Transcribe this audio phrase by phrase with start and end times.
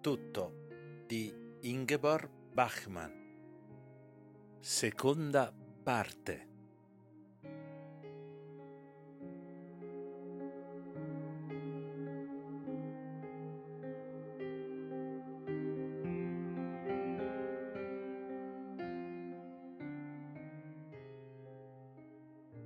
[0.00, 3.10] Tutto di Ingeborg Bachmann.
[4.60, 6.46] Seconda parte.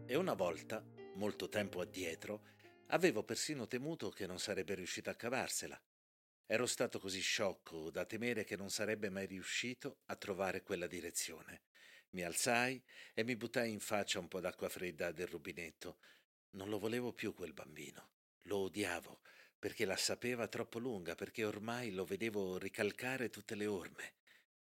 [0.04, 2.42] E una volta, molto tempo addietro,
[2.88, 5.80] avevo persino temuto che non sarebbe riuscito a cavarsela.
[6.52, 11.62] Ero stato così sciocco da temere che non sarebbe mai riuscito a trovare quella direzione.
[12.10, 12.78] Mi alzai
[13.14, 15.96] e mi buttai in faccia un po' d'acqua fredda del rubinetto.
[16.50, 18.10] Non lo volevo più quel bambino.
[18.42, 19.22] Lo odiavo
[19.58, 24.16] perché la sapeva troppo lunga, perché ormai lo vedevo ricalcare tutte le orme.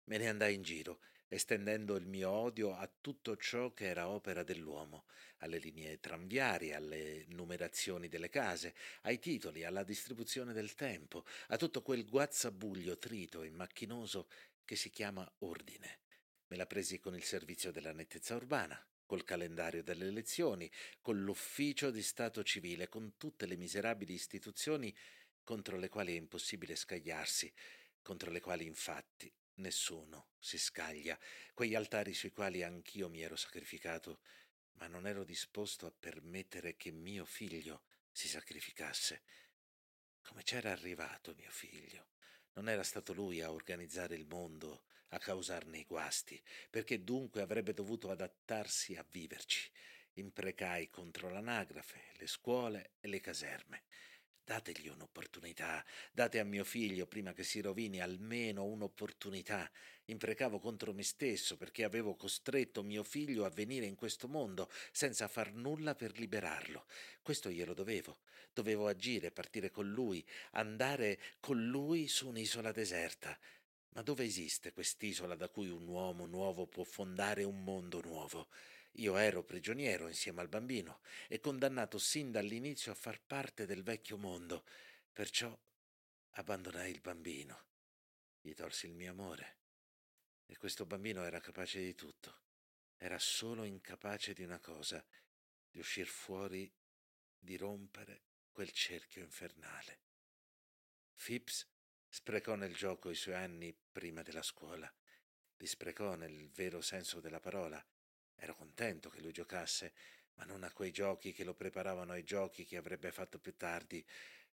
[0.06, 4.42] Me ne andai in giro estendendo il mio odio a tutto ciò che era opera
[4.42, 5.04] dell'uomo,
[5.38, 11.82] alle linee tranviarie, alle numerazioni delle case, ai titoli, alla distribuzione del tempo, a tutto
[11.82, 14.28] quel guazzabuglio trito e macchinoso
[14.64, 16.00] che si chiama ordine.
[16.48, 21.90] Me la presi con il servizio della nettezza urbana, col calendario delle elezioni, con l'ufficio
[21.90, 24.94] di Stato civile, con tutte le miserabili istituzioni
[25.44, 27.50] contro le quali è impossibile scagliarsi,
[28.02, 31.18] contro le quali infatti Nessuno si scaglia,
[31.52, 34.20] quegli altari sui quali anch'io mi ero sacrificato,
[34.74, 39.22] ma non ero disposto a permettere che mio figlio si sacrificasse.
[40.22, 42.10] Come c'era arrivato mio figlio?
[42.52, 47.74] Non era stato lui a organizzare il mondo, a causarne i guasti, perché dunque avrebbe
[47.74, 49.68] dovuto adattarsi a viverci.
[50.14, 53.82] Imprecai contro l'anagrafe, le scuole e le caserme.
[54.48, 59.70] Dategli un'opportunità, date a mio figlio, prima che si rovini, almeno un'opportunità.
[60.06, 65.28] Imprecavo contro me stesso perché avevo costretto mio figlio a venire in questo mondo senza
[65.28, 66.86] far nulla per liberarlo.
[67.20, 68.20] Questo glielo dovevo.
[68.50, 73.38] Dovevo agire, partire con lui, andare con lui su un'isola deserta.
[73.90, 78.48] Ma dove esiste quest'isola da cui un uomo nuovo può fondare un mondo nuovo?
[78.92, 84.16] Io ero prigioniero insieme al bambino e condannato sin dall'inizio a far parte del vecchio
[84.16, 84.64] mondo.
[85.12, 85.56] Perciò
[86.30, 87.66] abbandonai il bambino.
[88.40, 89.56] Gli tolsi il mio amore.
[90.46, 92.46] E questo bambino era capace di tutto.
[92.96, 95.04] Era solo incapace di una cosa,
[95.70, 96.72] di uscir fuori,
[97.38, 100.00] di rompere quel cerchio infernale.
[101.14, 101.66] Phipps
[102.08, 104.92] sprecò nel gioco i suoi anni prima della scuola.
[105.56, 107.84] Li sprecò nel vero senso della parola
[108.40, 109.92] Ero contento che lui giocasse,
[110.34, 114.04] ma non a quei giochi che lo preparavano ai giochi che avrebbe fatto più tardi.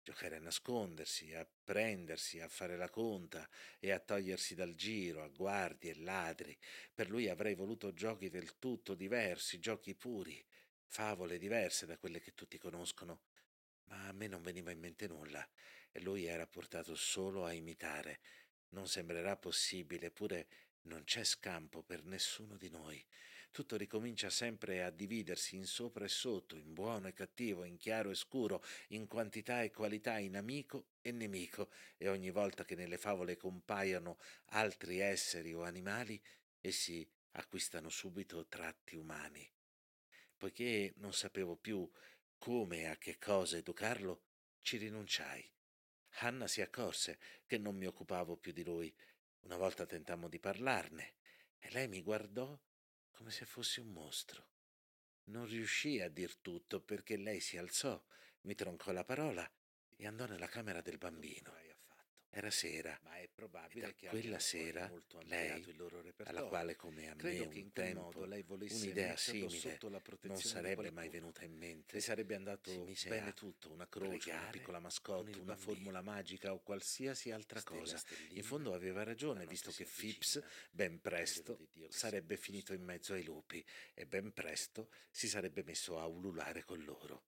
[0.05, 3.49] Giocare a nascondersi, a prendersi, a fare la conta
[3.79, 6.57] e a togliersi dal giro, a guardie e ladri.
[6.93, 10.45] Per lui avrei voluto giochi del tutto diversi, giochi puri,
[10.87, 13.23] favole diverse da quelle che tutti conoscono.
[13.85, 15.47] Ma a me non veniva in mente nulla
[15.91, 18.21] e lui era portato solo a imitare.
[18.71, 20.47] Non sembrerà possibile, eppure
[20.83, 23.05] non c'è scampo per nessuno di noi.
[23.53, 28.09] Tutto ricomincia sempre a dividersi in sopra e sotto, in buono e cattivo, in chiaro
[28.09, 32.97] e scuro, in quantità e qualità, in amico e nemico, e ogni volta che nelle
[32.97, 36.19] favole compaiono altri esseri o animali,
[36.63, 39.47] essi acquistano subito tratti umani.
[40.35, 41.87] Poiché non sapevo più
[42.39, 44.23] come e a che cosa educarlo,
[44.63, 45.47] ci rinunciai.
[46.21, 48.95] Hanna si accorse che non mi occupavo più di lui
[49.41, 51.17] una volta tentammo di parlarne
[51.59, 52.59] e lei mi guardò
[53.13, 54.49] come se fossi un mostro.
[55.25, 58.03] Non riuscii a dir tutto perché lei si alzò,
[58.43, 59.49] mi troncò la parola
[59.97, 61.55] e andò nella camera del bambino.
[62.35, 64.91] Era sera, ma è probabile e che quella sera
[65.25, 65.63] lei,
[66.25, 69.79] alla quale come a Credo me un tempo un'idea simile
[70.23, 74.79] non sarebbe mai venuta in mente, le sarebbe andato bene tutto, una croce, una piccola
[74.79, 78.01] mascotte, una formula magica o qualsiasi altra cosa.
[78.31, 83.63] In fondo aveva ragione, visto che Phipps ben presto sarebbe finito in mezzo ai lupi
[83.93, 87.25] e ben presto si sarebbe messo a ululare con loro.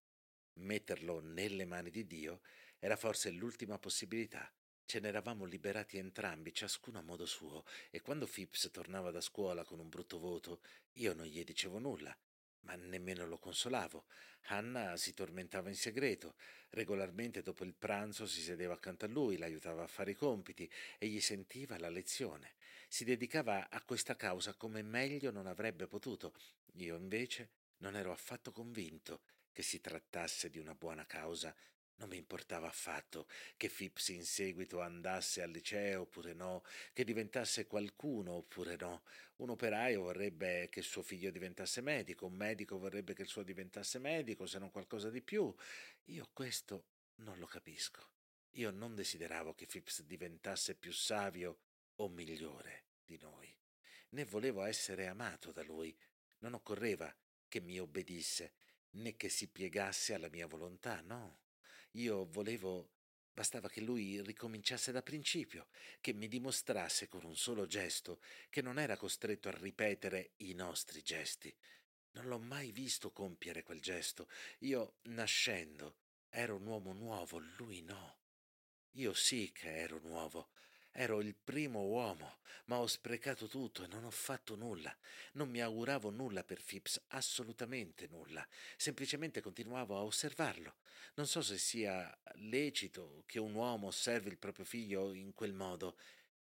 [0.55, 2.41] Metterlo nelle mani di Dio
[2.79, 4.51] era forse l'ultima possibilità
[4.87, 9.79] Ce n'eravamo liberati entrambi, ciascuno a modo suo, e quando Phipps tornava da scuola con
[9.79, 10.61] un brutto voto,
[10.95, 12.17] io non gli dicevo nulla,
[12.61, 14.05] ma nemmeno lo consolavo.
[14.49, 16.35] Anna si tormentava in segreto.
[16.71, 21.07] Regolarmente dopo il pranzo si sedeva accanto a lui, l'aiutava a fare i compiti e
[21.07, 22.55] gli sentiva la lezione.
[22.89, 26.35] Si dedicava a questa causa come meglio non avrebbe potuto.
[26.75, 31.55] Io invece non ero affatto convinto che si trattasse di una buona causa
[31.97, 37.67] non mi importava affatto che Phipps in seguito andasse al liceo oppure no, che diventasse
[37.67, 39.03] qualcuno oppure no.
[39.37, 43.99] Un operaio vorrebbe che suo figlio diventasse medico, un medico vorrebbe che il suo diventasse
[43.99, 45.55] medico, se non qualcosa di più.
[46.07, 46.85] Io questo
[47.17, 48.11] non lo capisco.
[48.57, 51.59] Io non desideravo che Phipps diventasse più savio
[51.97, 53.53] o migliore di noi,
[54.11, 55.97] né volevo essere amato da lui.
[56.39, 57.15] Non occorreva
[57.49, 58.53] che mi obbedisse,
[58.91, 61.44] né che si piegasse alla mia volontà, no.
[61.97, 62.91] Io volevo
[63.35, 65.67] Bastava che lui ricominciasse da principio,
[66.01, 71.03] che mi dimostrasse con un solo gesto che non era costretto a ripetere i nostri
[71.03, 71.53] gesti.
[72.13, 74.29] Non l'ho mai visto compiere quel gesto.
[74.61, 75.97] Io, nascendo,
[76.29, 78.19] ero un uomo nuovo, lui no.
[78.93, 80.51] Io sì che ero nuovo.
[80.97, 84.97] Ero il primo uomo, ma ho sprecato tutto e non ho fatto nulla.
[85.33, 88.47] Non mi auguravo nulla per Phipps, assolutamente nulla.
[88.77, 90.77] Semplicemente continuavo a osservarlo.
[91.15, 95.97] Non so se sia lecito che un uomo osservi il proprio figlio in quel modo,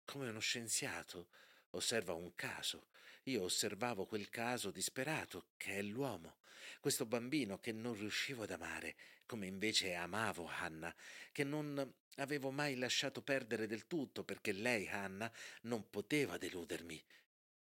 [0.06, 1.30] come uno scienziato
[1.72, 2.90] osserva un caso.
[3.28, 6.38] Io osservavo quel caso disperato, che è l'uomo,
[6.80, 8.96] questo bambino che non riuscivo ad amare,
[9.26, 10.96] come invece amavo Hannah,
[11.34, 15.30] che non avevo mai lasciato perdere del tutto perché lei, Hannah,
[15.64, 17.04] non poteva deludermi.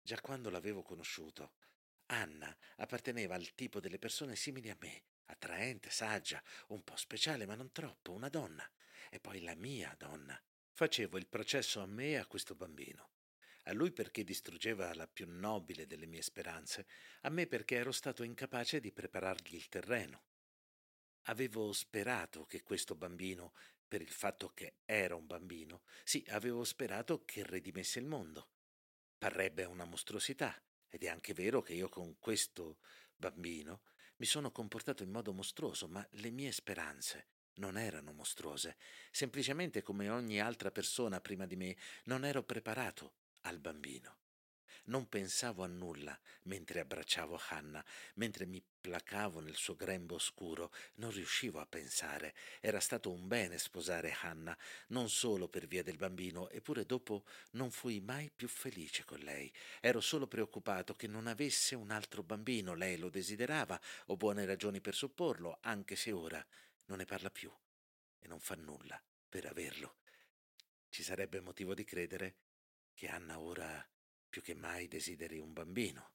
[0.00, 1.52] Già quando l'avevo conosciuto,
[2.06, 7.56] Anna apparteneva al tipo delle persone simili a me, attraente, saggia, un po' speciale ma
[7.56, 8.66] non troppo, una donna.
[9.10, 10.40] E poi la mia donna.
[10.72, 13.10] Facevo il processo a me e a questo bambino.
[13.66, 16.86] A lui perché distruggeva la più nobile delle mie speranze,
[17.20, 20.24] a me perché ero stato incapace di preparargli il terreno.
[21.26, 23.52] Avevo sperato che questo bambino,
[23.86, 28.48] per il fatto che era un bambino, sì, avevo sperato che redimesse il mondo.
[29.16, 32.78] Parrebbe una mostruosità, ed è anche vero che io con questo
[33.14, 33.82] bambino
[34.16, 38.76] mi sono comportato in modo mostruoso, ma le mie speranze non erano mostruose.
[39.12, 44.18] Semplicemente come ogni altra persona prima di me, non ero preparato al bambino.
[44.84, 47.84] Non pensavo a nulla mentre abbracciavo Hannah,
[48.14, 52.34] mentre mi placavo nel suo grembo oscuro, non riuscivo a pensare.
[52.60, 54.58] Era stato un bene sposare Hannah,
[54.88, 59.52] non solo per via del bambino, eppure dopo non fui mai più felice con lei.
[59.80, 64.80] Ero solo preoccupato che non avesse un altro bambino, lei lo desiderava, ho buone ragioni
[64.80, 66.44] per supporlo, anche se ora
[66.86, 67.52] non ne parla più
[68.18, 69.98] e non fa nulla per averlo.
[70.88, 72.34] Ci sarebbe motivo di credere
[73.02, 73.84] che Anna ora
[74.28, 76.12] più che mai desideri un bambino,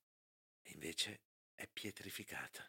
[0.62, 1.20] e invece
[1.54, 2.66] è pietrificata.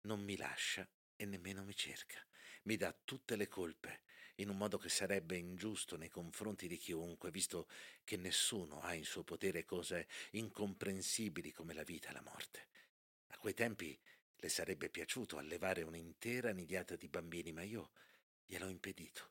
[0.00, 0.84] Non mi lascia
[1.14, 2.18] e nemmeno mi cerca.
[2.64, 4.02] Mi dà tutte le colpe,
[4.38, 7.68] in un modo che sarebbe ingiusto nei confronti di chiunque, visto
[8.02, 12.66] che nessuno ha in suo potere cose incomprensibili come la vita e la morte.
[13.28, 13.96] A quei tempi
[14.34, 17.92] le sarebbe piaciuto allevare un'intera nidiata di bambini, ma io
[18.46, 19.30] gliel'ho impedito.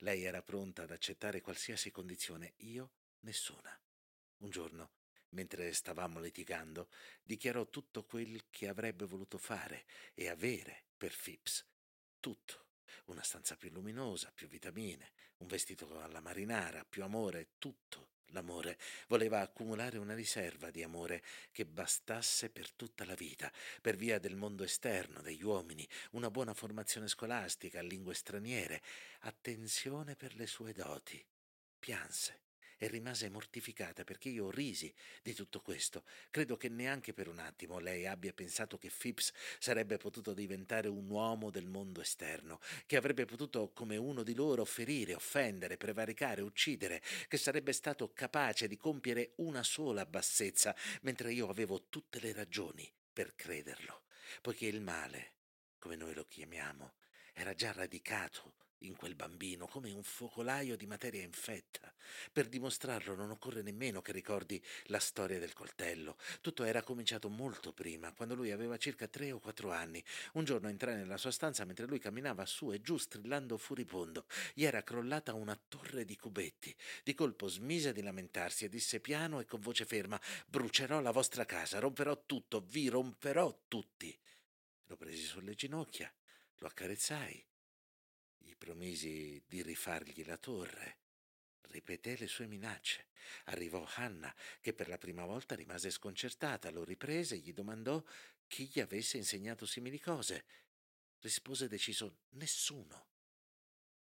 [0.00, 3.76] Lei era pronta ad accettare qualsiasi condizione, io nessuna.
[4.38, 4.90] Un giorno,
[5.30, 6.88] mentre stavamo litigando,
[7.22, 9.84] dichiarò tutto quel che avrebbe voluto fare
[10.14, 11.64] e avere per Phipps.
[12.20, 12.60] Tutto.
[13.06, 18.78] Una stanza più luminosa, più vitamine, un vestito alla marinara, più amore, tutto l'amore.
[19.08, 24.36] Voleva accumulare una riserva di amore che bastasse per tutta la vita, per via del
[24.36, 28.82] mondo esterno, degli uomini, una buona formazione scolastica, lingue straniere,
[29.20, 31.24] attenzione per le sue doti.
[31.78, 32.41] Pianse
[32.82, 34.92] e rimase mortificata perché io risi
[35.22, 36.02] di tutto questo.
[36.32, 41.08] Credo che neanche per un attimo lei abbia pensato che Phipps sarebbe potuto diventare un
[41.08, 47.00] uomo del mondo esterno, che avrebbe potuto come uno di loro ferire, offendere, prevaricare, uccidere,
[47.28, 52.92] che sarebbe stato capace di compiere una sola bassezza, mentre io avevo tutte le ragioni
[53.12, 54.02] per crederlo,
[54.40, 55.34] poiché il male,
[55.78, 56.94] come noi lo chiamiamo,
[57.32, 61.92] era già radicato in quel bambino come un focolaio di materia infetta.
[62.32, 66.16] Per dimostrarlo non occorre nemmeno che ricordi la storia del coltello.
[66.40, 70.02] Tutto era cominciato molto prima, quando lui aveva circa tre o quattro anni.
[70.34, 74.26] Un giorno entrai nella sua stanza mentre lui camminava su e giù strillando furibondo.
[74.54, 76.74] Gli era crollata una torre di cubetti.
[77.02, 81.44] Di colpo smise di lamentarsi e disse piano e con voce ferma: Brucerò la vostra
[81.44, 84.16] casa, romperò tutto, vi romperò tutti.
[84.86, 86.12] Lo presi sulle ginocchia,
[86.56, 87.44] lo accarezzai
[88.62, 90.98] promisi di rifargli la torre.
[91.62, 93.08] Ripeté le sue minacce.
[93.46, 98.00] Arrivò Hanna, che per la prima volta rimase sconcertata, lo riprese e gli domandò
[98.46, 100.44] chi gli avesse insegnato simili cose.
[101.18, 103.06] Rispose deciso nessuno.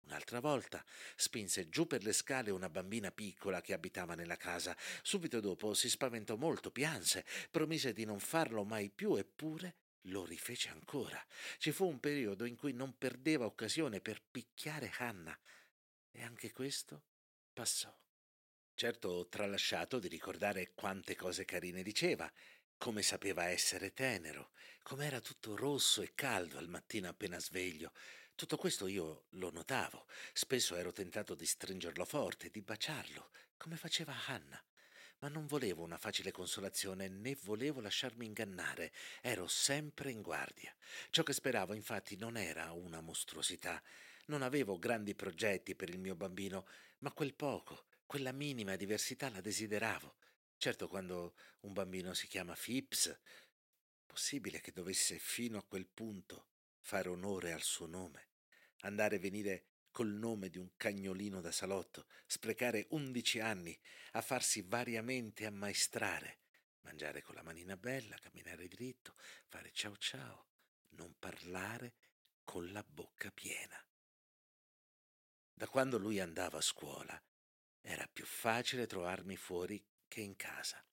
[0.01, 0.83] Un'altra volta
[1.15, 4.75] spinse giù per le scale una bambina piccola che abitava nella casa.
[5.01, 10.69] Subito dopo si spaventò molto, pianse, promise di non farlo mai più, eppure lo rifece
[10.69, 11.23] ancora.
[11.57, 15.37] Ci fu un periodo in cui non perdeva occasione per picchiare Hannah.
[16.11, 17.03] E anche questo
[17.53, 17.95] passò.
[18.73, 22.31] Certo, tralasciato di ricordare quante cose carine diceva,
[22.77, 27.93] come sapeva essere tenero, com'era tutto rosso e caldo al mattino appena sveglio.
[28.33, 30.07] Tutto questo io lo notavo.
[30.33, 34.63] Spesso ero tentato di stringerlo forte, di baciarlo, come faceva Hannah.
[35.21, 38.91] Ma non volevo una facile consolazione né volevo lasciarmi ingannare.
[39.21, 40.75] Ero sempre in guardia.
[41.11, 43.81] Ciò che speravo, infatti, non era una mostruosità.
[44.25, 46.65] Non avevo grandi progetti per il mio bambino,
[46.99, 50.15] ma quel poco, quella minima diversità la desideravo.
[50.57, 53.15] Certo, quando un bambino si chiama Phipps,
[54.07, 56.47] possibile che dovesse fino a quel punto
[56.79, 58.27] fare onore al suo nome,
[58.81, 63.77] andare e venire col nome di un cagnolino da salotto, sprecare undici anni
[64.13, 66.39] a farsi variamente ammaestrare,
[66.81, 69.15] mangiare con la manina bella, camminare dritto,
[69.47, 70.47] fare ciao ciao,
[70.89, 71.95] non parlare
[72.43, 73.77] con la bocca piena.
[75.53, 77.21] Da quando lui andava a scuola
[77.81, 80.83] era più facile trovarmi fuori che in casa.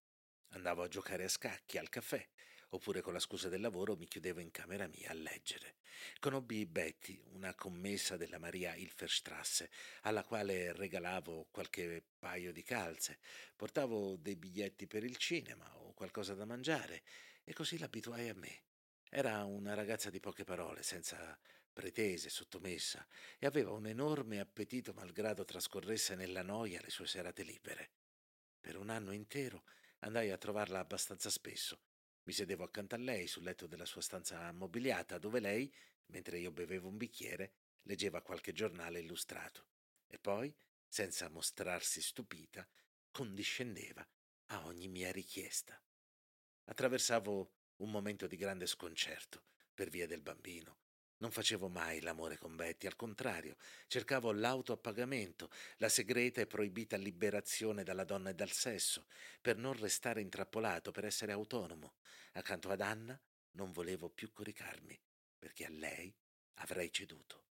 [0.50, 2.26] Andavo a giocare a scacchi al caffè,
[2.70, 5.76] oppure con la scusa del lavoro mi chiudevo in camera mia a leggere.
[6.20, 9.70] Conobbi Betty, una commessa della Maria Hilferstrasse,
[10.02, 13.18] alla quale regalavo qualche paio di calze,
[13.56, 17.02] portavo dei biglietti per il cinema o qualcosa da mangiare,
[17.44, 18.62] e così l'abituai a me.
[19.08, 21.38] Era una ragazza di poche parole, senza
[21.72, 23.06] pretese, sottomessa,
[23.38, 27.90] e aveva un enorme appetito malgrado trascorresse nella noia le sue serate libere.
[28.60, 29.64] Per un anno intero
[30.00, 31.87] andai a trovarla abbastanza spesso
[32.28, 35.73] mi sedevo accanto a lei sul letto della sua stanza ammobiliata, dove lei,
[36.08, 37.54] mentre io bevevo un bicchiere,
[37.85, 39.64] leggeva qualche giornale illustrato
[40.06, 40.54] e poi,
[40.87, 42.68] senza mostrarsi stupita,
[43.11, 44.06] condiscendeva
[44.49, 45.82] a ogni mia richiesta.
[46.64, 50.80] Attraversavo un momento di grande sconcerto per via del bambino,
[51.18, 53.56] non facevo mai l'amore con Betty, al contrario,
[53.87, 59.06] cercavo l'auto a pagamento, la segreta e proibita liberazione dalla donna e dal sesso,
[59.40, 61.94] per non restare intrappolato, per essere autonomo.
[62.32, 63.20] Accanto ad Anna
[63.52, 64.98] non volevo più coricarmi,
[65.38, 66.14] perché a lei
[66.54, 67.46] avrei ceduto.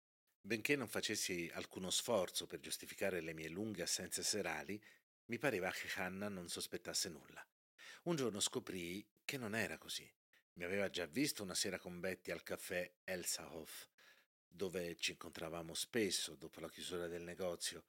[0.40, 4.82] Benché non facessi alcuno sforzo per giustificare le mie lunghe assenze serali,
[5.26, 7.46] mi pareva che Hannah non sospettasse nulla.
[8.04, 10.10] Un giorno scoprii che non era così.
[10.54, 13.88] Mi aveva già visto una sera con Betty al caffè Elsahoff,
[14.46, 17.86] dove ci incontravamo spesso dopo la chiusura del negozio,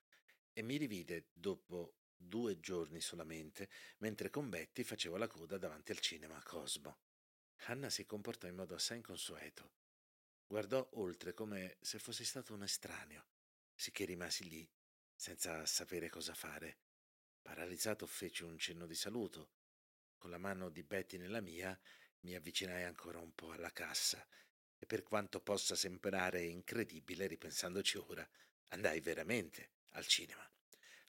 [0.53, 6.00] e mi rivide dopo due giorni solamente, mentre con Betty facevo la coda davanti al
[6.00, 7.00] cinema a Cosmo.
[7.65, 9.72] Hanna si comportò in modo assai inconsueto.
[10.48, 13.25] Guardò oltre come se fossi stato un estraneo,
[13.74, 14.70] sicché rimasi lì,
[15.15, 16.77] senza sapere cosa fare.
[17.41, 19.51] Paralizzato feci un cenno di saluto.
[20.17, 21.77] Con la mano di Betty nella mia
[22.24, 24.25] mi avvicinai ancora un po' alla cassa
[24.77, 28.27] e per quanto possa sembrare incredibile ripensandoci ora,
[28.70, 30.48] andai veramente al cinema.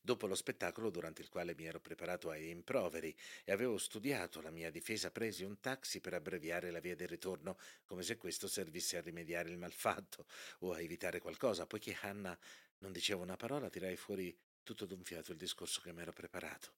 [0.01, 4.51] Dopo lo spettacolo, durante il quale mi ero preparato ai rimproveri e avevo studiato la
[4.51, 7.57] mia difesa, presi un taxi per abbreviare la via del ritorno,
[7.87, 10.27] come se questo servisse a rimediare il malfatto
[10.59, 11.67] o a evitare qualcosa.
[11.67, 12.39] Poiché Hannah
[12.79, 16.75] non diceva una parola, tirai fuori tutto d'un fiato il discorso che mi ero preparato.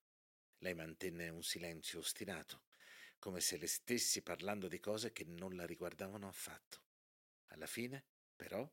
[0.58, 2.62] Lei mantenne un silenzio ostinato
[3.18, 6.82] come se le stessi parlando di cose che non la riguardavano affatto.
[7.48, 8.04] Alla fine,
[8.34, 8.68] però,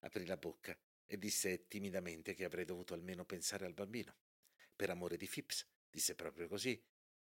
[0.00, 4.16] aprì la bocca e disse timidamente che avrei dovuto almeno pensare al bambino.
[4.74, 6.82] Per amore di Phipps, disse proprio così.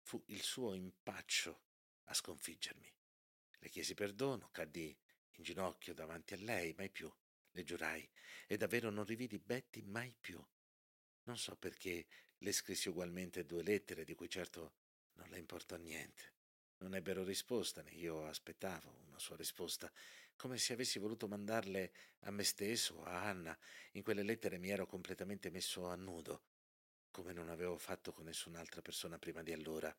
[0.03, 1.63] Fu il suo impaccio
[2.05, 2.93] a sconfiggermi.
[3.59, 4.97] Le chiesi perdono, caddi
[5.33, 7.13] in ginocchio davanti a lei, mai più,
[7.53, 8.09] le giurai,
[8.47, 10.43] e davvero non rividi Betty mai più.
[11.25, 12.07] Non so perché
[12.39, 14.75] le scrissi ugualmente due lettere di cui certo
[15.15, 16.39] non le importò niente.
[16.81, 19.93] Non ebbero risposta, né io aspettavo una sua risposta,
[20.35, 23.57] come se avessi voluto mandarle a me stesso a Anna.
[23.93, 26.43] In quelle lettere mi ero completamente messo a nudo,
[27.11, 29.95] come non avevo fatto con nessun'altra persona prima di allora.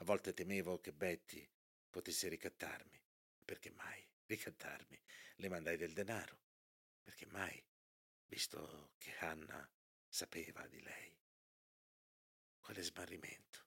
[0.00, 1.48] A volte temevo che Betty
[1.90, 3.02] potesse ricattarmi.
[3.44, 5.02] Perché mai ricattarmi?
[5.36, 6.38] Le mandai del denaro.
[7.02, 7.60] Perché mai?
[8.26, 9.68] Visto che Anna
[10.06, 11.18] sapeva di lei.
[12.60, 13.64] Quale smarrimento,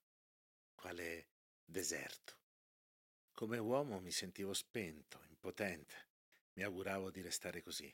[0.75, 1.27] quale
[1.65, 2.37] deserto.
[3.31, 6.09] Come uomo mi sentivo spento, impotente.
[6.53, 7.93] Mi auguravo di restare così.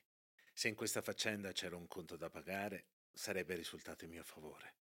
[0.54, 4.76] Se in questa faccenda c'era un conto da pagare, sarebbe risultato in mio favore.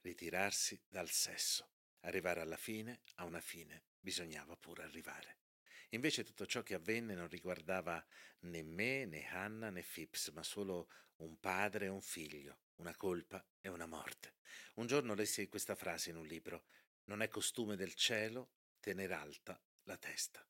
[0.00, 1.68] Ritirarsi dal sesso.
[2.00, 5.38] Arrivare alla fine, a una fine, bisognava pure arrivare.
[5.90, 8.04] Invece tutto ciò che avvenne non riguardava
[8.40, 13.44] né me, né Hannah, né Phipps, ma solo un padre e un figlio, una colpa
[13.60, 14.34] e una morte.
[14.74, 16.64] Un giorno lessi questa frase in un libro.
[17.06, 20.46] Non è costume del cielo tener alta la testa.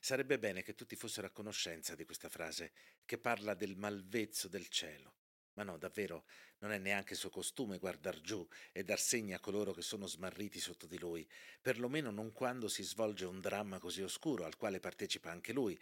[0.00, 2.72] Sarebbe bene che tutti fossero a conoscenza di questa frase,
[3.04, 5.14] che parla del malvezzo del cielo.
[5.54, 6.26] Ma no, davvero,
[6.58, 10.60] non è neanche suo costume guardar giù e dar segni a coloro che sono smarriti
[10.60, 11.28] sotto di lui,
[11.60, 15.78] perlomeno non quando si svolge un dramma così oscuro al quale partecipa anche lui,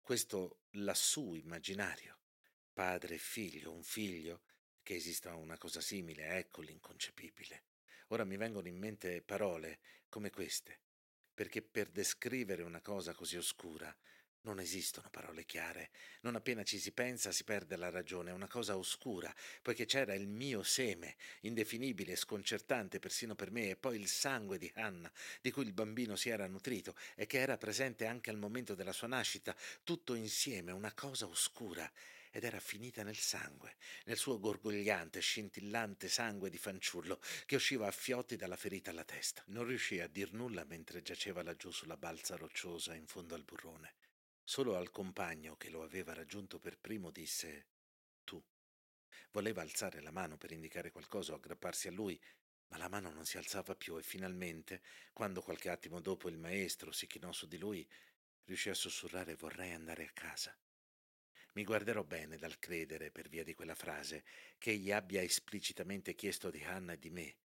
[0.00, 2.18] questo lassù immaginario.
[2.72, 4.42] padre e figlio, un figlio,
[4.82, 7.65] che esista una cosa simile, ecco l'inconcepibile.
[8.08, 10.78] Ora mi vengono in mente parole come queste,
[11.34, 13.94] perché per descrivere una cosa così oscura
[14.42, 15.90] non esistono parole chiare.
[16.20, 20.14] Non appena ci si pensa si perde la ragione, è una cosa oscura, poiché c'era
[20.14, 25.10] il mio seme, indefinibile sconcertante persino per me, e poi il sangue di Hannah,
[25.40, 28.92] di cui il bambino si era nutrito e che era presente anche al momento della
[28.92, 31.90] sua nascita, tutto insieme, una cosa oscura
[32.36, 37.90] ed era finita nel sangue, nel suo gorgogliante, scintillante sangue di fanciullo che usciva a
[37.90, 39.42] fiotti dalla ferita alla testa.
[39.46, 43.94] Non riuscì a dir nulla mentre giaceva laggiù sulla balza rocciosa in fondo al burrone.
[44.44, 47.68] Solo al compagno che lo aveva raggiunto per primo disse
[48.22, 48.38] tu.
[49.30, 52.20] Voleva alzare la mano per indicare qualcosa o aggrapparsi a lui,
[52.68, 54.82] ma la mano non si alzava più e finalmente,
[55.14, 57.88] quando qualche attimo dopo il maestro si chinò su di lui,
[58.44, 60.54] riuscì a sussurrare vorrei andare a casa.
[61.56, 64.24] Mi guarderò bene dal credere, per via di quella frase,
[64.58, 67.36] che egli abbia esplicitamente chiesto di Hannah e di me,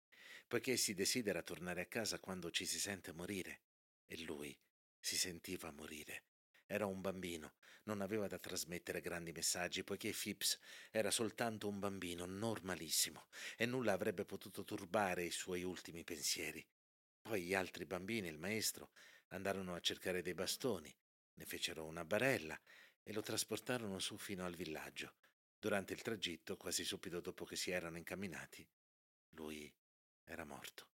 [0.49, 3.61] poiché si desidera tornare a casa quando ci si sente morire,
[4.05, 4.53] e lui
[4.99, 6.25] si sentiva morire.
[6.65, 7.53] Era un bambino,
[7.83, 10.59] non aveva da trasmettere grandi messaggi, poiché Phipps
[10.91, 16.65] era soltanto un bambino normalissimo e nulla avrebbe potuto turbare i suoi ultimi pensieri.
[17.21, 18.91] Poi gli altri bambini e il maestro
[19.27, 20.93] andarono a cercare dei bastoni,
[21.35, 22.59] ne fecero una barella
[23.03, 25.15] e lo trasportarono su fino al villaggio.
[25.59, 28.67] Durante il tragitto, quasi subito dopo che si erano incamminati,
[29.35, 29.73] lui
[30.23, 30.89] era morto.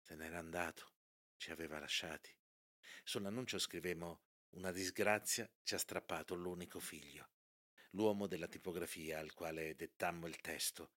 [0.00, 0.92] Se n'era andato,
[1.36, 2.34] ci aveva lasciati.
[3.02, 7.30] Sull'annuncio scrivemmo una disgrazia ci ha strappato l'unico figlio.
[7.90, 10.92] L'uomo della tipografia al quale dettammo il testo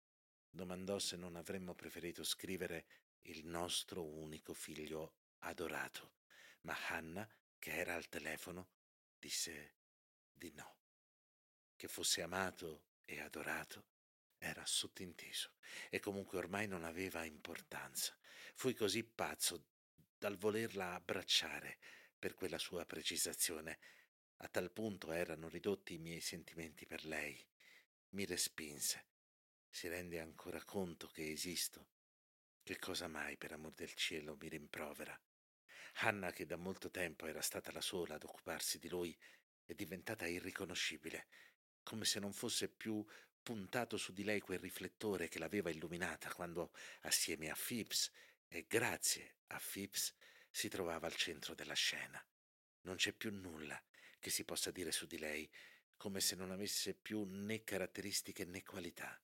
[0.48, 2.86] domandò se non avremmo preferito scrivere
[3.22, 6.14] il nostro unico figlio adorato,
[6.62, 8.70] ma Hannah, che era al telefono,
[9.18, 9.74] disse
[10.40, 10.78] di no.
[11.76, 13.88] Che fosse amato e adorato
[14.38, 15.52] era sottinteso
[15.90, 18.18] e comunque ormai non aveva importanza.
[18.54, 19.66] Fui così pazzo
[20.16, 21.78] dal volerla abbracciare
[22.18, 23.78] per quella sua precisazione.
[24.38, 27.46] A tal punto erano ridotti i miei sentimenti per lei.
[28.10, 29.08] Mi respinse.
[29.68, 31.88] Si rende ancora conto che esisto?
[32.62, 35.18] Che cosa mai, per amor del cielo, mi rimprovera?
[36.02, 39.16] Hanna, che da molto tempo era stata la sola ad occuparsi di lui,
[39.70, 41.28] è diventata irriconoscibile,
[41.84, 43.04] come se non fosse più
[43.40, 48.10] puntato su di lei quel riflettore che l'aveva illuminata quando, assieme a Phipps
[48.48, 50.12] e grazie a Phipps,
[50.50, 52.20] si trovava al centro della scena.
[52.82, 53.80] Non c'è più nulla
[54.18, 55.48] che si possa dire su di lei,
[55.96, 59.22] come se non avesse più né caratteristiche né qualità.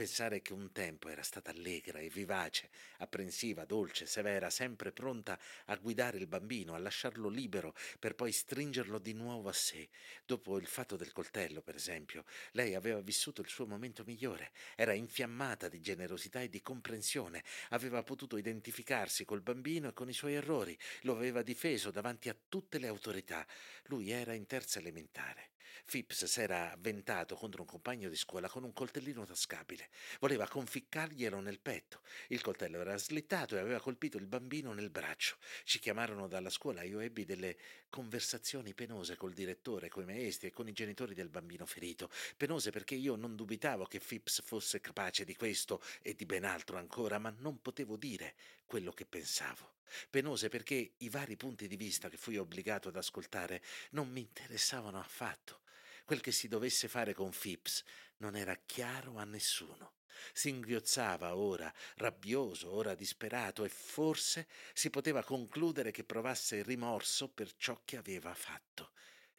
[0.00, 5.76] Pensare che un tempo era stata allegra e vivace, apprensiva, dolce, severa, sempre pronta a
[5.76, 9.90] guidare il bambino, a lasciarlo libero per poi stringerlo di nuovo a sé.
[10.24, 14.94] Dopo il fatto del coltello, per esempio, lei aveva vissuto il suo momento migliore, era
[14.94, 20.32] infiammata di generosità e di comprensione, aveva potuto identificarsi col bambino e con i suoi
[20.32, 23.46] errori, lo aveva difeso davanti a tutte le autorità.
[23.88, 25.49] Lui era in terza elementare.
[25.84, 29.88] Phipps s'era avventato contro un compagno di scuola con un coltellino tascabile.
[30.20, 32.00] Voleva conficcarglielo nel petto.
[32.28, 35.36] Il coltello era slittato e aveva colpito il bambino nel braccio.
[35.64, 36.82] Ci chiamarono dalla scuola.
[36.82, 37.56] Io ebbi delle
[37.88, 42.10] conversazioni penose col direttore, coi maestri e con i genitori del bambino ferito.
[42.36, 46.78] Penose perché io non dubitavo che Phipps fosse capace di questo e di ben altro
[46.78, 48.34] ancora, ma non potevo dire
[48.70, 49.78] quello che pensavo.
[50.10, 55.00] Penose perché i vari punti di vista che fui obbligato ad ascoltare non mi interessavano
[55.00, 55.62] affatto.
[56.04, 57.82] Quel che si dovesse fare con Phipps
[58.18, 59.94] non era chiaro a nessuno.
[60.32, 67.82] Singhiozzava ora rabbioso, ora disperato, e forse si poteva concludere che provasse rimorso per ciò
[67.84, 68.92] che aveva fatto.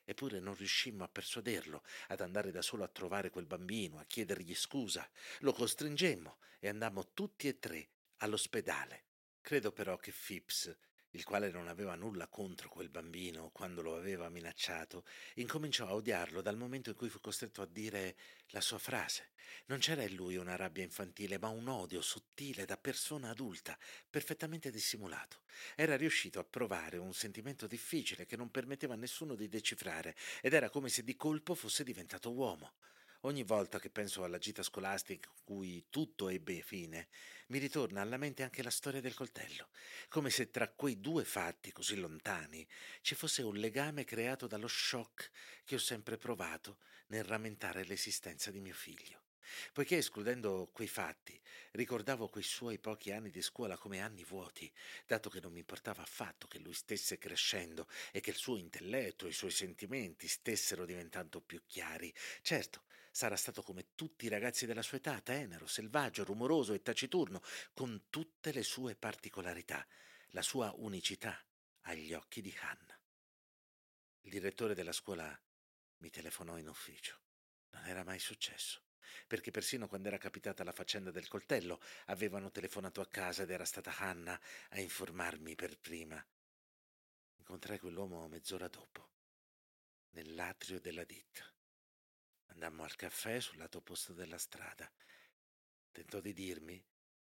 [0.04, 4.56] Eppure non riuscimmo a persuaderlo ad andare da solo a trovare quel bambino, a chiedergli
[4.56, 5.10] scusa.
[5.40, 9.06] Lo costringemmo e andammo tutti e tre all'ospedale.
[9.42, 10.76] Credo però che Phipps
[11.12, 15.04] il quale non aveva nulla contro quel bambino quando lo aveva minacciato,
[15.36, 18.16] incominciò a odiarlo dal momento in cui fu costretto a dire
[18.50, 19.32] la sua frase.
[19.66, 23.78] Non c'era in lui una rabbia infantile, ma un odio sottile da persona adulta,
[24.10, 25.42] perfettamente dissimulato.
[25.76, 30.54] Era riuscito a provare un sentimento difficile che non permetteva a nessuno di decifrare, ed
[30.54, 32.76] era come se di colpo fosse diventato uomo.
[33.22, 37.08] Ogni volta che penso alla gita scolastica in cui tutto ebbe fine,
[37.48, 39.70] mi ritorna alla mente anche la storia del coltello,
[40.10, 42.68] come se tra quei due fatti così lontani
[43.02, 45.30] ci fosse un legame creato dallo shock
[45.64, 49.22] che ho sempre provato nel rammentare l'esistenza di mio figlio.
[49.74, 51.40] Poiché escludendo quei fatti,
[51.72, 54.72] ricordavo quei suoi pochi anni di scuola come anni vuoti,
[55.06, 59.26] dato che non mi importava affatto che lui stesse crescendo e che il suo intelletto
[59.26, 62.12] e i suoi sentimenti stessero diventando più chiari.
[62.42, 67.42] Certo, Sarà stato come tutti i ragazzi della sua età, tenero, selvaggio, rumoroso e taciturno,
[67.74, 69.86] con tutte le sue particolarità,
[70.30, 71.38] la sua unicità
[71.82, 73.00] agli occhi di Hannah.
[74.22, 75.38] Il direttore della scuola
[75.98, 77.20] mi telefonò in ufficio.
[77.72, 78.84] Non era mai successo,
[79.28, 83.66] perché persino quando era capitata la faccenda del coltello avevano telefonato a casa ed era
[83.66, 86.26] stata Hannah a informarmi per prima.
[87.38, 89.10] Incontrai quell'uomo mezz'ora dopo,
[90.12, 91.52] nell'atrio della ditta.
[92.52, 94.92] Andammo al caffè sul lato opposto della strada.
[95.92, 96.84] Tentò di dirmi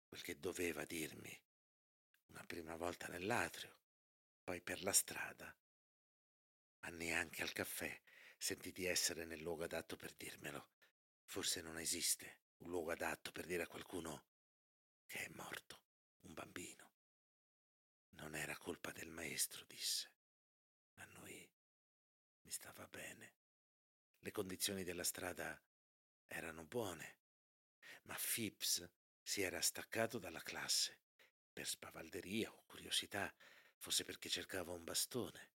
[0.07, 1.37] quel che doveva dirmi.
[2.27, 3.77] Una prima volta nell'atrio,
[4.43, 5.55] poi per la strada.
[6.79, 8.01] Ma neanche al caffè
[8.37, 10.69] sentì di essere nel luogo adatto per dirmelo.
[11.23, 14.25] Forse non esiste un luogo adatto per dire a qualcuno
[15.05, 15.81] che è morto,
[16.21, 16.93] un bambino.
[18.11, 20.11] Non era colpa del maestro, disse.
[20.95, 21.49] A noi
[22.41, 23.33] mi stava bene.
[24.25, 25.55] Le condizioni della strada
[26.25, 27.19] erano buone,
[28.05, 28.83] ma Phipps
[29.21, 30.97] si era staccato dalla classe
[31.53, 33.31] per spavalderia o curiosità,
[33.77, 35.51] forse perché cercava un bastone.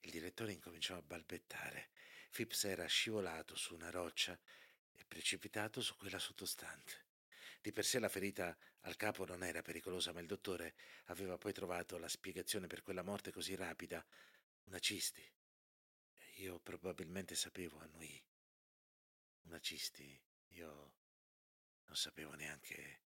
[0.00, 1.90] Il direttore incominciò a balbettare.
[2.30, 4.32] Phipps era scivolato su una roccia
[4.94, 7.08] e precipitato su quella sottostante.
[7.60, 10.74] Di per sé la ferita al capo non era pericolosa, ma il dottore
[11.08, 14.02] aveva poi trovato la spiegazione per quella morte così rapida,
[14.64, 15.35] una cisti.
[16.40, 18.22] Io probabilmente sapevo, annui.
[19.42, 20.20] Una cisti.
[20.48, 20.94] Io
[21.84, 23.02] non sapevo neanche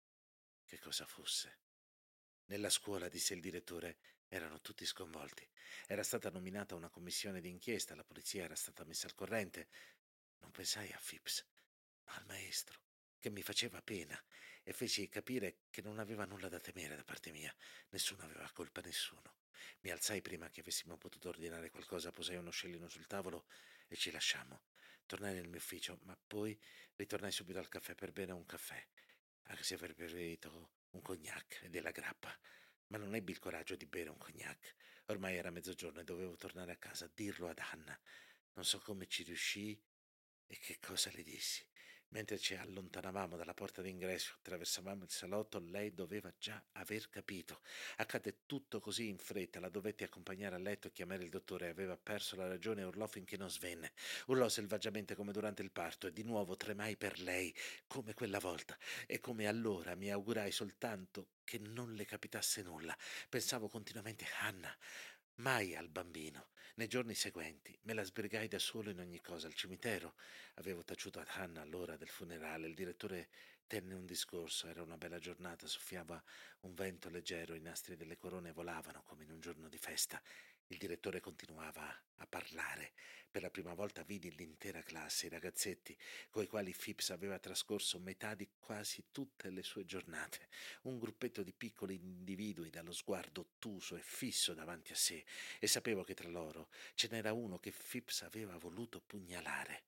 [0.65, 1.59] che cosa fosse.
[2.47, 5.49] Nella scuola, disse il direttore, erano tutti sconvolti.
[5.87, 9.69] Era stata nominata una commissione d'inchiesta, la polizia era stata messa al corrente.
[10.39, 11.45] Non pensai a Phipps,
[12.05, 12.81] ma al maestro,
[13.27, 14.17] che mi faceva pena
[14.63, 17.53] e feci capire che non aveva nulla da temere da parte mia.
[17.89, 19.39] Nessuno aveva colpa, nessuno.
[19.81, 23.47] Mi alzai prima che avessimo potuto ordinare qualcosa, posai uno scellino sul tavolo
[23.89, 24.63] e ci lasciammo.
[25.07, 26.57] Tornai nel mio ufficio, ma poi
[26.95, 28.81] ritornai subito al caffè per bere un caffè,
[29.47, 32.33] anche se avrebbe preferito un cognac e della grappa.
[32.89, 34.77] Ma non ebbi il coraggio di bere un cognac.
[35.07, 38.01] Ormai era mezzogiorno e dovevo tornare a casa a dirlo ad Anna.
[38.53, 39.83] Non so come ci riuscii
[40.47, 41.67] e che cosa le dissi.
[42.17, 47.61] Mentre ci allontanavamo dalla porta d'ingresso, attraversavamo il salotto, lei doveva già aver capito.
[47.97, 51.69] Accadde tutto così in fretta, la dovetti accompagnare a letto e chiamare il dottore.
[51.69, 53.93] Aveva perso la ragione e urlò finché non svenne.
[54.29, 57.55] Urlò selvaggiamente come durante il parto e di nuovo tremai per lei,
[57.87, 58.79] come quella volta.
[59.07, 62.97] E come allora mi augurai soltanto che non le capitasse nulla.
[63.29, 64.75] Pensavo continuamente, Anna,
[65.37, 66.49] mai al bambino.
[66.77, 70.15] Nei giorni seguenti me la sbrigai da solo in ogni cosa al cimitero.
[70.55, 72.67] Avevo taciuto ad Hannah all'ora del funerale.
[72.67, 73.29] Il direttore
[73.67, 74.69] tenne un discorso.
[74.69, 76.23] Era una bella giornata, soffiava
[76.61, 80.21] un vento leggero, i nastri delle corone volavano come in un giorno di festa.
[80.69, 82.93] Il direttore continuava a parlare.
[83.37, 85.95] Per la prima volta vidi l'intera classe, i ragazzetti,
[86.31, 90.49] coi quali Phipps aveva trascorso metà di quasi tutte le sue giornate.
[90.85, 95.23] Un gruppetto di piccoli individui dallo sguardo ottuso e fisso davanti a sé,
[95.59, 99.85] e sapevo che tra loro ce n'era uno che Phipps aveva voluto pugnalare.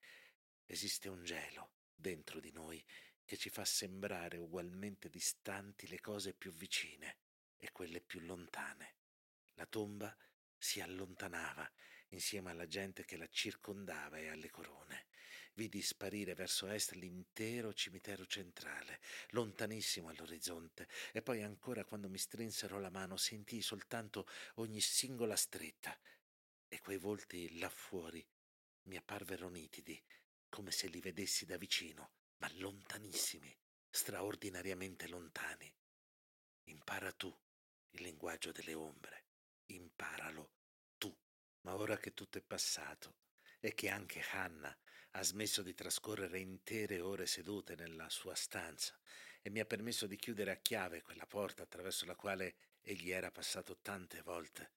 [0.67, 2.85] Esiste un gelo dentro di noi
[3.25, 7.17] che ci fa sembrare ugualmente distanti le cose più vicine
[7.57, 8.93] e quelle più lontane.
[9.55, 10.15] La tomba
[10.55, 11.67] si allontanava
[12.09, 15.07] insieme alla gente che la circondava e alle corone.
[15.53, 22.79] Vidi sparire verso est l'intero cimitero centrale, lontanissimo all'orizzonte, e poi ancora quando mi strinsero
[22.79, 25.99] la mano sentii soltanto ogni singola stretta,
[26.67, 28.25] e quei volti là fuori
[28.83, 30.01] mi apparvero nitidi,
[30.47, 33.55] come se li vedessi da vicino, ma lontanissimi,
[33.89, 35.71] straordinariamente lontani.
[36.65, 37.35] Impara tu
[37.91, 39.25] il linguaggio delle ombre
[39.67, 40.58] imparalo.
[41.61, 43.15] Ma ora che tutto è passato
[43.59, 44.77] e che anche Hannah
[45.11, 48.97] ha smesso di trascorrere intere ore sedute nella sua stanza
[49.41, 53.31] e mi ha permesso di chiudere a chiave quella porta attraverso la quale egli era
[53.31, 54.71] passato tante volte,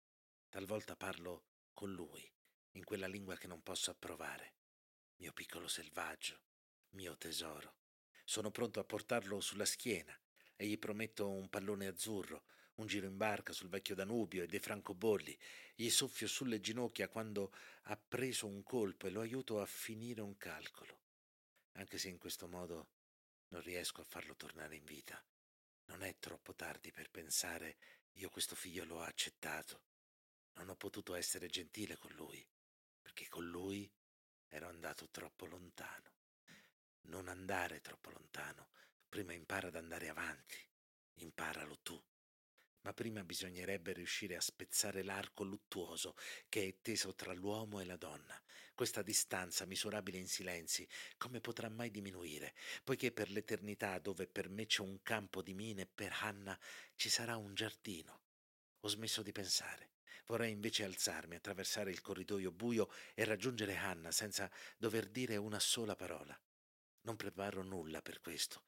[0.48, 2.28] talvolta parlo con lui,
[2.72, 4.54] in quella lingua che non posso approvare.
[5.16, 6.40] Mio piccolo selvaggio,
[6.90, 7.76] mio tesoro.
[8.24, 10.16] Sono pronto a portarlo sulla schiena
[10.56, 12.44] e gli prometto un pallone azzurro,
[12.76, 15.38] un giro in barca sul vecchio Danubio e dei francobolli,
[15.74, 20.36] gli soffio sulle ginocchia quando ha preso un colpo e lo aiuto a finire un
[20.36, 21.00] calcolo.
[21.72, 22.88] Anche se in questo modo
[23.48, 25.22] non riesco a farlo tornare in vita.
[25.86, 27.76] Non è troppo tardi per pensare
[28.12, 29.82] io questo figlio l'ho accettato.
[30.54, 32.46] Non ho potuto essere gentile con lui,
[33.00, 33.90] perché con lui
[34.48, 36.10] ero andato troppo lontano.
[37.02, 38.70] Non andare troppo lontano,
[39.08, 40.58] prima impara ad andare avanti,
[41.14, 42.02] imparalo tu
[42.82, 46.14] ma prima bisognerebbe riuscire a spezzare l'arco luttuoso
[46.48, 48.40] che è teso tra l'uomo e la donna.
[48.74, 54.66] Questa distanza, misurabile in silenzi, come potrà mai diminuire, poiché per l'eternità dove per me
[54.66, 56.58] c'è un campo di mine, per Hanna
[56.96, 58.20] ci sarà un giardino.
[58.80, 59.90] Ho smesso di pensare.
[60.26, 65.94] Vorrei invece alzarmi, attraversare il corridoio buio e raggiungere Hanna senza dover dire una sola
[65.94, 66.38] parola.
[67.02, 68.62] Non preparo nulla per questo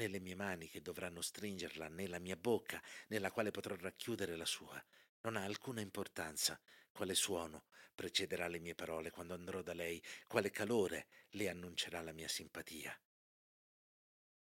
[0.00, 4.34] né le mie mani che dovranno stringerla, né la mia bocca nella quale potrò racchiudere
[4.34, 4.82] la sua.
[5.22, 6.58] Non ha alcuna importanza
[6.90, 12.12] quale suono precederà le mie parole quando andrò da lei, quale calore le annuncerà la
[12.12, 12.98] mia simpatia.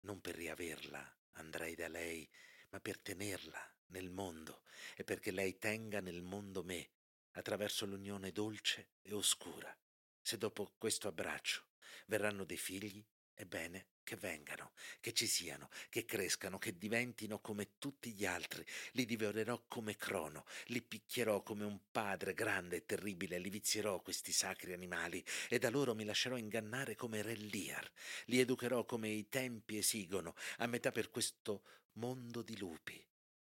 [0.01, 2.27] Non per riaverla andrei da lei,
[2.71, 4.63] ma per tenerla nel mondo
[4.97, 6.89] e perché lei tenga nel mondo me,
[7.33, 9.77] attraverso l'unione dolce e oscura.
[10.23, 11.67] Se dopo questo abbraccio
[12.07, 18.13] verranno dei figli, ebbene, che vengano, che ci siano, che crescano, che diventino come tutti
[18.13, 18.65] gli altri.
[18.93, 24.33] Li divorerò come Crono, li picchierò come un padre grande e terribile, li vizierò questi
[24.33, 27.91] sacri animali e da loro mi lascerò ingannare come Re Lear.
[28.27, 31.63] Li educherò come i tempi esigono, a metà per questo
[31.95, 33.05] mondo di lupi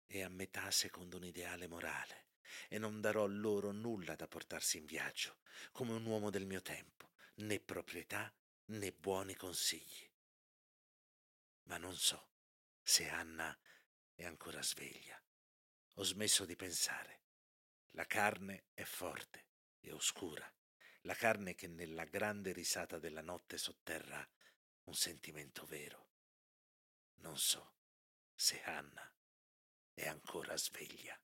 [0.07, 2.23] e a metà secondo un ideale morale.
[2.69, 5.39] E non darò loro nulla da portarsi in viaggio,
[5.73, 8.33] come un uomo del mio tempo, né proprietà
[8.66, 10.12] né buoni consigli
[11.64, 12.31] ma non so
[12.83, 13.57] se Anna
[14.14, 15.20] è ancora sveglia.
[15.94, 17.22] Ho smesso di pensare.
[17.90, 19.46] La carne è forte
[19.81, 20.50] e oscura,
[21.03, 24.29] la carne che nella grande risata della notte sotterra
[24.85, 26.11] un sentimento vero.
[27.16, 27.77] Non so
[28.35, 29.14] se Anna
[29.94, 31.18] è ancora sveglia.